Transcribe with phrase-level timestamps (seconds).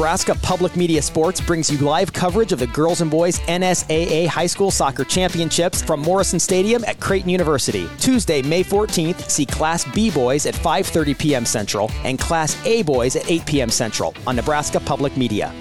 [0.00, 4.46] Nebraska Public Media Sports brings you live coverage of the girls and boys NSAA High
[4.46, 7.86] School Soccer Championships from Morrison Stadium at Creighton University.
[7.98, 11.44] Tuesday, May 14th, see Class B boys at 5:30 p.m.
[11.44, 13.68] Central and Class A boys at 8 p.m.
[13.68, 15.52] Central on Nebraska Public Media.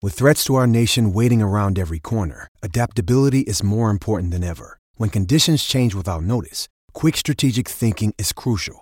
[0.00, 4.78] With threats to our nation waiting around every corner, adaptability is more important than ever.
[4.94, 8.81] When conditions change without notice, quick strategic thinking is crucial.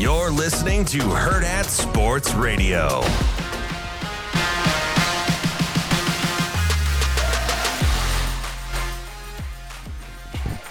[0.00, 3.02] You're listening to Hurrdat Sports Radio.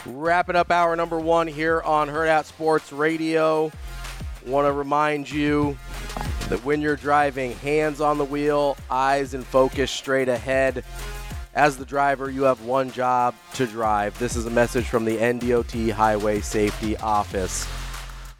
[0.08, 3.72] Wrapping up hour number one here on Hurrdat Sports Radio.
[4.48, 5.78] Want to remind you
[6.48, 10.84] that when you're driving, hands on the wheel, eyes and focus straight ahead.
[11.54, 14.18] As the driver, you have one job to drive.
[14.18, 17.68] This is a message from the NDOT Highway Safety Office.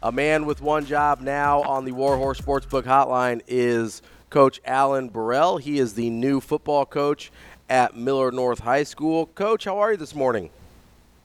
[0.02, 5.58] A man with one job now on the Warhorse Sportsbook Hotline is Coach Allen Burrell.
[5.58, 7.30] He is the new football coach
[7.68, 9.26] at Millard North High School.
[9.26, 10.48] Coach, how are you this morning?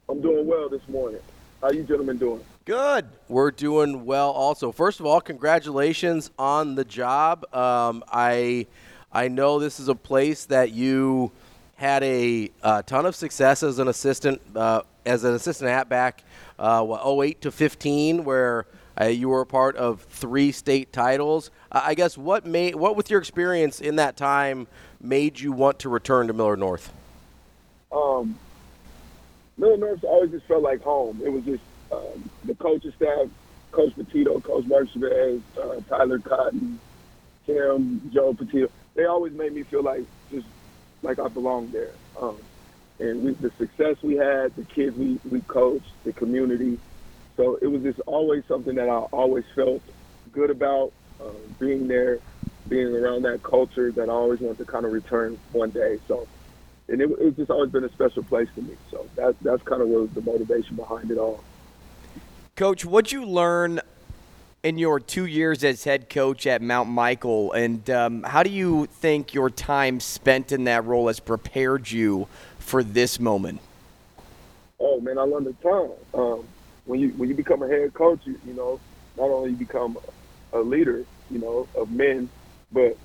[0.10, 1.22] I'm doing well this morning.
[1.62, 2.44] How you gentlemen doing?
[2.66, 3.06] Good.
[3.30, 4.74] We're doing well also.
[4.74, 7.46] First of all, congratulations on the job.
[7.56, 8.68] Um, I
[9.10, 11.32] I know this is a place that you
[11.76, 16.24] had a, a ton of success as an assistant uh, as an assistant at back
[16.60, 18.66] uh, what, 08 to 15 where
[19.00, 21.52] uh, you were a part of three state titles.
[21.72, 24.68] I guess what made what with your experience in that time
[25.02, 26.94] made you want to return to Millard North?
[27.92, 28.38] Um,
[29.58, 31.22] Millard North always just felt like home.
[31.24, 33.28] It was just um, the coaching staff,
[33.72, 36.80] Coach Petito, Coach Mark Chavez, uh, Tyler Cotton,
[37.46, 38.70] Tim, Joe Petito.
[38.96, 40.48] They always made me feel like just
[41.04, 41.92] like I belonged there.
[42.20, 42.38] Um,
[43.00, 46.80] and we, the success we had, the kids we, we coached, the community.
[47.38, 49.82] So it was just always something that I always felt
[50.32, 51.26] good about uh,
[51.60, 52.20] being there,
[52.70, 56.00] being around that culture that I always wanted to kind of return one day.
[56.08, 56.28] So,
[56.88, 58.76] and it, it's just always been a special place to me.
[58.92, 61.44] So that, that's kind of what the motivation behind it all.
[62.56, 63.82] Coach, what'd you learn
[64.64, 68.88] in your two years as head coach at Mount Michael, and um, how do you
[68.88, 72.28] think your time spent in that role has prepared you
[72.66, 73.62] for this moment?
[74.80, 75.92] Oh man, I learned a ton.
[76.14, 76.44] Um,
[76.86, 78.80] when you when you become a head coach, you, you know,
[79.18, 79.98] not only you become
[80.52, 82.28] a leader, you know, of men,
[82.72, 82.98] but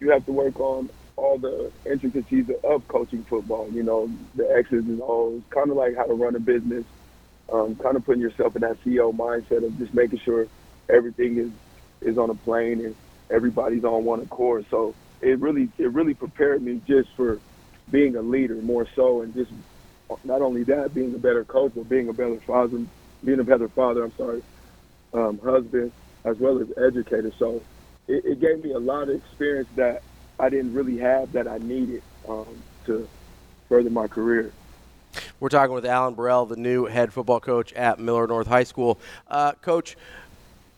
[0.00, 3.68] you have to work on all the intricacies of coaching football.
[3.72, 6.84] You know, the X's and O's, kind of like how to run a business.
[7.52, 10.46] Um, kind of putting yourself in that CEO mindset of just making sure
[10.88, 11.50] everything is
[12.00, 12.94] is on a plane and
[13.30, 14.64] everybody's on one accord.
[14.70, 17.40] So it really it really prepared me just for
[17.90, 19.50] being a leader more so, and just
[20.24, 22.80] not only that, being a better coach, but being a better father,
[23.24, 24.04] being a better father.
[24.04, 24.42] I'm sorry,
[25.12, 25.92] um, husband
[26.24, 27.32] as well as educator.
[27.38, 27.62] So
[28.06, 30.02] it, it, gave me a lot of experience that
[30.38, 32.46] I didn't really have that I needed um,
[32.86, 33.08] to
[33.68, 34.52] further my career.
[35.40, 38.98] We're talking with Allen Burrell, the new head football coach at Millard North High School.
[39.28, 39.96] Uh, coach,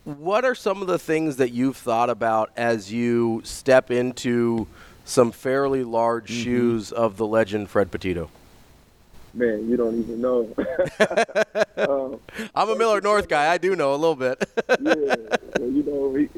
[0.03, 4.67] what are some of the things that you've thought about as you step into
[5.11, 6.43] some fairly large mm-hmm.
[6.43, 8.29] shoes of the legend Fred Petito?
[9.33, 10.49] Man, you don't even know.
[11.77, 12.19] um,
[12.55, 13.51] I'm a Millard North guy.
[13.51, 14.43] I do know a little bit.
[14.69, 15.15] yeah,
[15.59, 16.29] you know, he,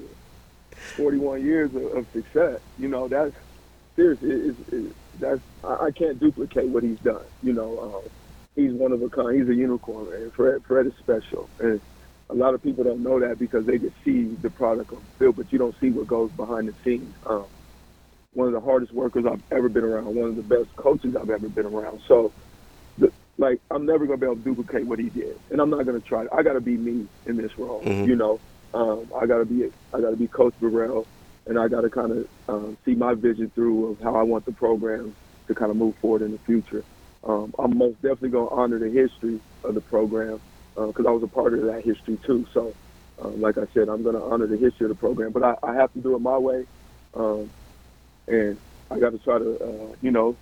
[0.96, 2.60] 41 years of, of, success.
[2.78, 3.36] You know, that's
[3.96, 4.32] seriously.
[4.32, 7.24] It's, it's, that's I, I, can't duplicate what he's done.
[7.42, 8.12] You know, um,
[8.56, 9.40] he's one of a kind.
[9.40, 11.50] He's a unicorn, and Fred, Fred is special.
[11.60, 11.80] And
[12.30, 15.20] a lot of people don't know that because they just see the product on the
[15.20, 17.14] field, but you don't see what goes behind the scenes.
[17.26, 17.46] Um,
[18.34, 21.30] one of the hardest workers I've ever been around, one of the best coaches I've
[21.30, 22.02] ever been around.
[22.08, 22.32] So,
[22.98, 25.86] the, like, I'm never gonna be able to duplicate what he did, and I'm not
[25.86, 26.26] gonna try.
[26.32, 27.82] I gotta be me in this role.
[27.82, 28.10] Mm-hmm.
[28.10, 28.40] You know,
[28.74, 31.06] um, I gotta be I gotta be Coach Burrell.
[31.46, 34.46] and I got to kind of um, see my vision through of how I want
[34.46, 35.14] the program
[35.48, 36.84] to kind of move forward in the future.
[37.24, 40.40] Um, I'm most definitely going to honor the history of the program
[40.76, 42.46] because uh, I was a part of that history too.
[42.54, 42.74] So,
[43.22, 45.56] um, like I said, I'm going to honor the history of the program, but I,
[45.64, 46.66] I have to do it my way,
[47.14, 47.50] um,
[48.28, 48.58] and
[48.90, 50.36] I got to try to, uh, you know,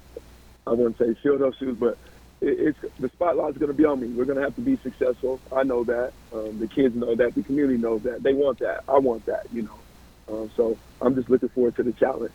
[0.68, 1.98] I wouldn't say fill those shoes, but
[2.42, 4.07] it, it's the spotlight's going to be on me.
[4.07, 5.39] We're going to have to be successful.
[5.56, 6.13] I know that.
[6.33, 7.36] Um, the kids know that.
[7.36, 8.24] The community knows that.
[8.24, 8.83] They want that.
[8.88, 9.48] I want that.
[9.54, 9.80] You know.
[10.31, 12.33] Uh, so I'm just looking forward to the challenge.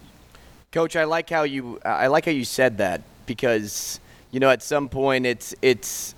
[0.72, 4.00] Coach, I like how you I like how you said that because
[4.30, 6.14] you know at some point it's it's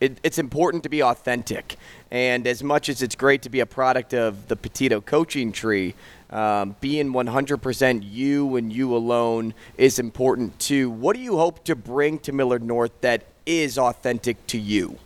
[0.00, 1.76] it, it's important to be authentic,
[2.10, 5.94] and as much as it's great to be a product of the Petito coaching tree,
[6.30, 10.90] um, being 100% you and you alone is important too.
[10.90, 14.98] What do you hope to bring to Millard North that is authentic to you?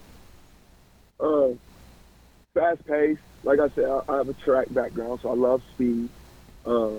[1.20, 1.50] Uh,
[2.54, 3.18] fast pace.
[3.44, 6.08] Like I said, I, I have a track background, so I love speed.
[6.66, 6.90] Uh,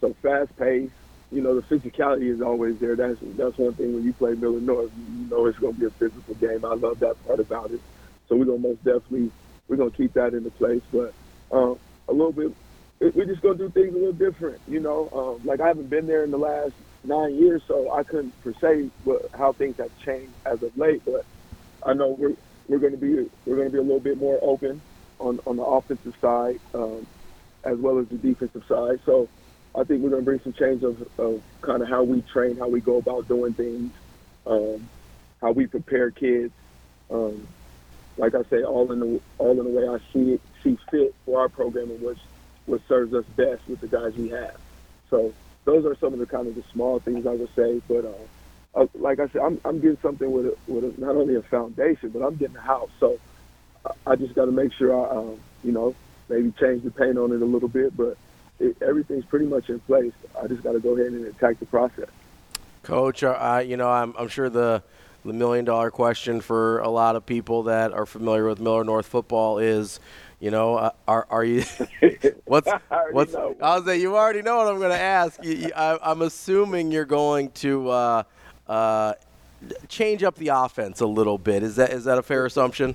[0.00, 0.90] so fast pace.
[1.32, 2.96] You know, the physicality is always there.
[2.96, 5.86] That's that's one thing when you play Millard North, you know it's going to be
[5.86, 6.64] a physical game.
[6.64, 7.80] I love that part about it.
[8.28, 9.30] So we're gonna most definitely
[9.68, 10.82] we're gonna keep that into place.
[10.92, 11.12] But
[11.50, 11.78] um,
[12.08, 12.52] a little bit,
[13.00, 14.62] we're just gonna do things a little different.
[14.66, 16.72] You know, um, like I haven't been there in the last
[17.04, 21.02] nine years, so I couldn't per se what, how things have changed as of late.
[21.04, 21.26] But
[21.84, 22.34] I know we're
[22.68, 24.82] we're to be we're to be a little bit more open
[25.20, 27.06] on on the offensive side um,
[27.66, 28.98] as well as the defensive side.
[29.06, 29.30] So
[29.76, 32.68] I think we're to bring some change of, of kind of how we train, how
[32.68, 33.92] we go about doing things,
[34.46, 34.90] um,
[35.40, 36.54] how we prepare kids.
[37.10, 37.48] Um,
[38.18, 41.14] like I say, all in the all in the way I see it, see fit
[41.24, 42.16] for our program and what
[42.66, 44.56] what serves us best with the guys we have.
[45.10, 45.32] So
[45.64, 47.80] those are some of the kind of the small things I would say.
[47.88, 51.16] But uh, uh, like I said, I'm I'm getting something with a, with a, not
[51.16, 52.90] only a foundation, but I'm getting a house.
[53.00, 53.18] So
[53.84, 55.94] I, I just got to make sure I, um, you know,
[56.28, 58.16] maybe change the paint on it a little bit, but
[58.58, 60.12] it, everything's pretty much in place.
[60.40, 62.08] I just got to go ahead and attack the process.
[62.82, 64.82] Coach, uh, you know, I'm, I'm sure the
[65.24, 69.06] the million dollar question for a lot of people that are familiar with Millard North
[69.06, 69.98] football is,
[70.40, 71.64] you know, uh, are are you?
[72.44, 72.70] what's
[73.10, 73.32] what's?
[73.32, 73.56] Know.
[73.62, 75.42] I'll say you already know what I'm going to ask.
[75.42, 78.22] You, you, I, am assuming you're going to uh,
[78.66, 79.14] uh,
[79.88, 81.62] change up the offense a little bit.
[81.62, 82.94] Is that is that a fair assumption?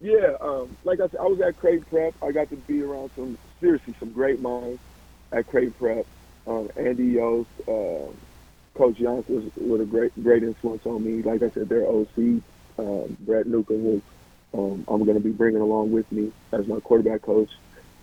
[0.00, 2.14] Yeah, um, like I said, I was at Creighton Prep.
[2.22, 4.80] I got to be around some seriously some great minds
[5.32, 6.06] at Creighton Prep.
[6.46, 8.12] Um, Andy Yost, uh,
[8.74, 11.22] Coach Young was, was a great great influence on me.
[11.22, 12.42] Like I said, their OC,
[12.78, 14.02] um, Brett Newcomb, was
[14.54, 17.50] um, I'm going to be bringing along with me as my quarterback coach,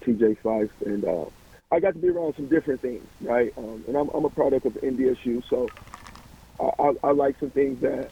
[0.03, 1.25] TJ Fife, and uh,
[1.71, 3.53] I got to be around some different things, right?
[3.57, 5.69] Um, and I'm, I'm a product of NDSU, so
[6.59, 8.09] I, I, I like some things that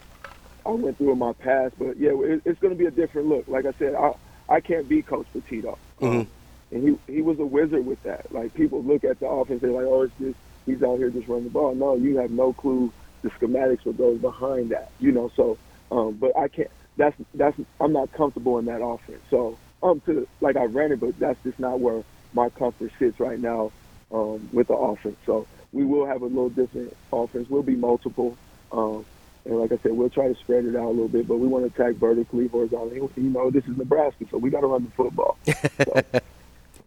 [0.66, 1.76] I went through in my past.
[1.78, 3.48] But yeah, it, it's going to be a different look.
[3.48, 4.14] Like I said, I
[4.48, 5.78] I can't be Coach Petito.
[6.02, 6.20] Mm-hmm.
[6.20, 6.28] Um,
[6.72, 8.32] and he he was a wizard with that.
[8.32, 11.28] Like people look at the offense, they're like, oh, it's just he's out here just
[11.28, 11.76] running the ball.
[11.76, 14.92] No, you have no clue the schematics what goes behind that.
[15.00, 15.58] You know, so
[15.92, 16.70] um, but I can't.
[17.00, 19.22] That's that's I'm not comfortable in that offense.
[19.30, 22.04] So um, to like I ran it, but that's just not where
[22.34, 23.72] my comfort sits right now
[24.12, 25.16] um, with the offense.
[25.26, 27.50] So we will have a little different offense.
[27.50, 28.38] We'll be multiple.
[28.72, 29.06] Um,
[29.46, 31.48] and like I said, we'll try to spread it out a little bit, but we
[31.48, 32.98] want to attack vertically, horizontally.
[33.16, 35.38] You know, this is Nebraska, so we got to run the football.
[35.46, 36.04] So,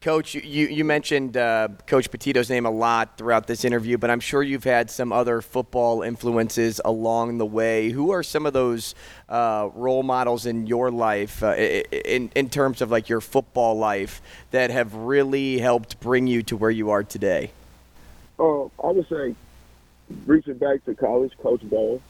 [0.02, 4.18] Coach, you, you mentioned uh, Coach Petito's name a lot throughout this interview, but I'm
[4.18, 7.90] sure you've had some other football influences along the way.
[7.90, 8.96] Who are some of those
[9.28, 14.20] uh, role models in your life, uh, in, in terms of like your football life,
[14.50, 17.52] that have really helped bring you to where you are today?
[18.40, 19.36] Uh, I would say,
[20.26, 22.00] reaching back to college, Coach Bohl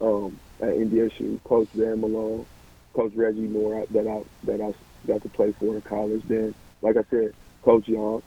[0.00, 2.46] um, at NDSU, Coach Dan Malone,
[2.94, 4.72] Coach Reggie Moore that I that I
[5.06, 6.22] got to play for in college.
[6.26, 6.54] Then
[6.86, 8.22] like I said, Coach Young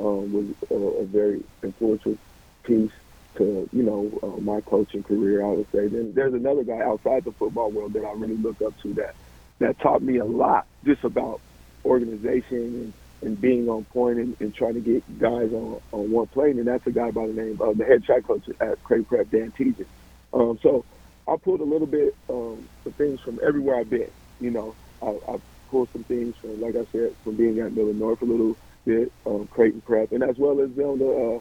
[0.00, 2.16] um, was a, a, very influential
[2.62, 2.90] piece
[3.36, 5.44] to you know uh, my coaching career.
[5.44, 5.88] I would say.
[5.88, 9.14] Then there's another guy outside the football world that I really look up to that
[9.58, 11.40] that taught me a lot just about
[11.84, 16.26] organization and, and being on point and, and trying to get guys on, on one
[16.28, 16.58] plane.
[16.58, 19.30] And that's a guy by the name of the head track coach at Creighton Prep,
[19.30, 19.86] Dan Tejan.
[20.32, 20.84] Um, so
[21.26, 24.10] I pulled a little bit um, of things from everywhere I've been.
[24.40, 25.38] You know, I, I
[25.70, 29.12] pull some things from, like I said, from being at Millard North a little bit,
[29.26, 31.40] um, Creighton Prep, and as well as on the uh,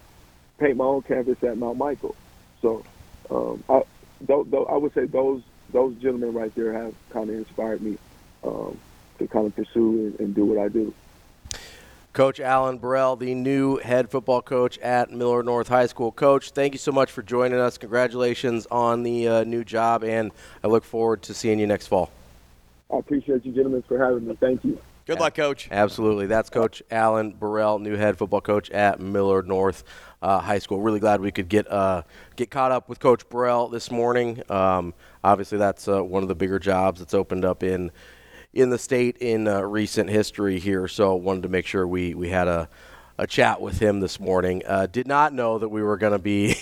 [0.58, 2.16] paint my own canvas at Mount Michael.
[2.62, 2.84] So
[3.30, 3.84] um, I,
[4.26, 5.42] th- th- I would say those
[5.72, 7.98] those gentlemen right there have kind of inspired me
[8.44, 8.78] um,
[9.20, 10.94] to kind of pursue and, and do what I do.
[12.14, 16.12] Coach Allen Burrell, the new head football coach at Millard North High School.
[16.12, 17.78] Coach, thank you so much for joining us.
[17.78, 20.32] Congratulations on the uh, new job, and
[20.64, 22.10] I look forward to seeing you next fall.
[22.92, 24.38] I appreciate you gentlemen for having me.
[24.40, 24.80] Thank you.
[25.06, 25.70] Good luck, Coach.
[25.72, 26.28] Absolutely.
[26.28, 29.86] That's Coach Allen Burrell, new head football coach at Millard North
[30.22, 30.82] uh, High School.
[30.82, 32.04] Really glad we could get uh,
[32.36, 34.44] get caught up with Coach Burrell this morning.
[34.50, 37.92] Um, obviously, that's uh, one of the bigger jobs that's opened up in
[38.54, 40.90] in the state in uh, recent history here.
[40.90, 42.68] So wanted to make sure we we had a
[43.18, 44.62] a chat with him this morning.
[44.68, 46.56] Uh, did not know that we were going to be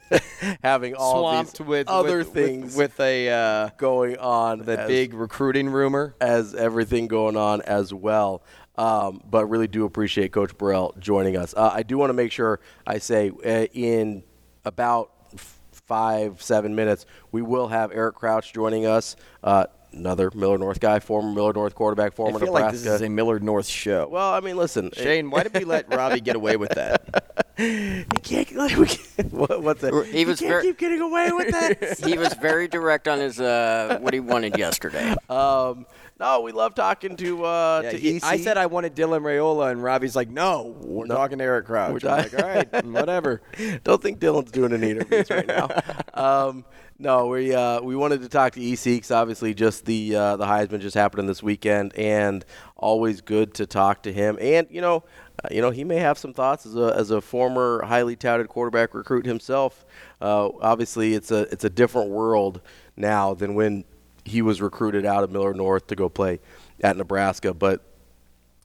[0.62, 4.60] having all Swamped these with other with, things with, with a uh, going on.
[4.60, 6.14] the as- big recruiting rumor.
[6.20, 8.42] as everything going on as well.
[8.76, 11.52] Um, but really do appreciate Coach Burrell joining us.
[11.54, 14.22] Uh, I do want to make sure I say uh, in
[14.64, 19.14] about f- five, seven minutes, we will have Eric Crouch joining us.
[19.44, 22.64] Uh, another Millard North guy, former Millard North quarterback, I former feel Nebraska.
[22.64, 24.08] like this is a Millard North show.
[24.10, 27.41] well, I mean, listen, Shane, why did we let Robbie get away with that?
[27.58, 29.92] you can't, like, we can't, what, what's that?
[30.10, 31.98] He was you can't ver- keep getting away with that.
[32.06, 35.14] he was very direct on his uh, what he wanted yesterday.
[35.28, 35.86] um,
[36.20, 38.24] no, we love talking to uh, Yeah, to he- EC.
[38.24, 41.16] I said I wanted Dylan Raiola, and Robbie's like, "No, we're No.
[41.16, 43.42] talking to Eric Crouch." We're I'm talking- like, "All right, whatever."
[43.82, 45.68] Don't think Dylan's doing any interviews right now.
[46.14, 46.64] Um,
[46.98, 50.44] no, we uh, we wanted to talk to EC because obviously just the uh, the
[50.44, 52.44] Heisman just happened this weekend, and
[52.76, 54.36] always good to talk to him.
[54.40, 55.02] And you know,
[55.44, 58.48] uh, you know he may have some thoughts as a as a former highly touted
[58.48, 59.84] quarterback recruit himself.
[60.20, 62.60] Uh, obviously, it's a it's a different world
[62.96, 63.84] now than when
[64.24, 66.40] he was recruited out of Millard North to go play
[66.80, 67.82] at Nebraska, but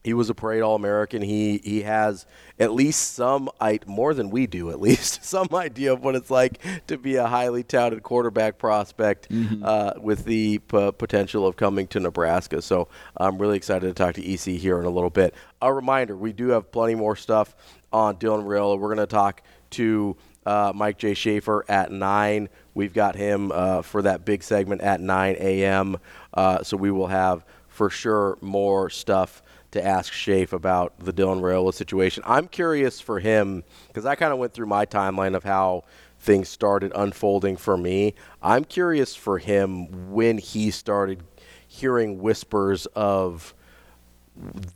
[0.08, 1.22] he was a parade all-American.
[1.22, 2.26] He he has
[2.58, 6.32] at least some I more than we do at least some idea of what it's
[6.32, 9.28] like to be a highly touted quarterback prospect
[9.62, 12.62] uh, with the p- potential of coming to Nebraska.
[12.62, 12.88] So
[13.18, 15.34] I'm really excited to talk to EC here in a little bit.
[15.62, 17.54] A reminder: we do have plenty more stuff
[17.92, 18.80] on Dylan Raiola.
[18.80, 21.16] We're going to talk to uh, Mike J.
[21.16, 22.48] Schaefer at 9.
[22.74, 25.98] We've got him uh, for that big segment at 9 a.m.
[26.34, 31.42] Uh, so we will have for sure more stuff to ask Shafe about the Dylan
[31.42, 32.24] Raiola situation.
[32.26, 35.84] I'm curious for him because I kind of went through my timeline of how
[36.20, 38.16] things started unfolding for me.
[38.42, 41.24] I'm curious for him when he started
[41.68, 43.54] hearing whispers of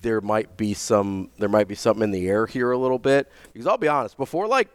[0.02, 3.32] there might be some there might be something in the air here a little bit
[3.54, 4.70] because I'll be honest before like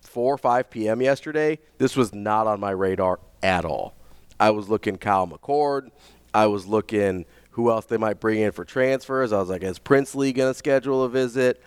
[0.00, 1.02] 4 or 5 p.m.
[1.02, 3.94] yesterday this was not on my radar at all
[4.40, 5.90] I was looking Kyle McCord
[6.32, 9.78] I was looking who else they might bring in for transfers I was like is
[9.78, 11.60] Princely going to schedule a visit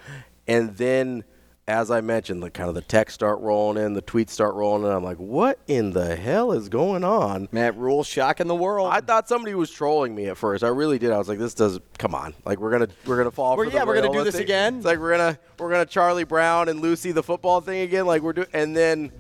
[0.48, 1.24] and then
[1.70, 4.86] as I mentioned the kind of the texts start rolling in the tweets start rolling
[4.86, 8.90] in I'm like what in the hell is going on Matt Rhule shocking the world.
[8.92, 10.64] I thought somebody was trolling me at first.
[10.64, 11.12] I really did.
[11.12, 12.34] I was like, "This does come on!
[12.46, 14.44] Like we're gonna we're gonna fall We're- for the yeah, we're gonna do this thing.
[14.44, 14.76] again?
[14.78, 18.06] It's like we're gonna we're gonna Charlie Brown and Lucy the football thing again.
[18.06, 19.12] Like we're doing, and then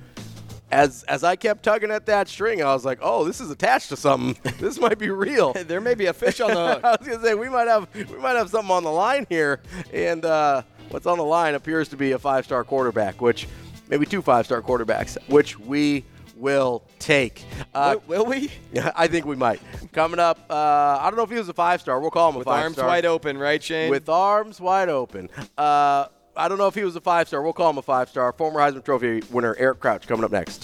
[0.72, 3.90] as as I kept tugging at that string, I was like, "Oh, this is attached
[3.90, 4.36] to something.
[4.60, 6.84] this might be real." there may be a fish on the hook.
[6.84, 9.62] I was gonna say we might have we might have something on the line here,
[9.94, 13.48] and uh, what's on the line appears to be a five star quarterback, which
[13.88, 16.04] maybe two five star quarterbacks, which we
[16.36, 17.44] will take.
[17.74, 18.52] Uh, will, will we?
[18.72, 19.62] yeah, I think we might.
[19.94, 22.00] Coming up, uh, I don't know if he was a five star.
[22.00, 22.88] We'll call him a With five arms star.
[22.88, 23.90] wide open, right, Shane?
[23.90, 25.30] With arms wide open.
[25.58, 27.41] Uh, I don't know if he was a five star.
[27.41, 28.32] We'll call him a five star.
[28.32, 30.56] Former Heisman Trophy winner Eric Crouch coming up next.